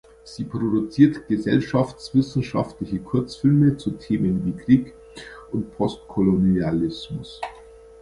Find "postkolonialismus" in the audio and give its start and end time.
5.77-7.39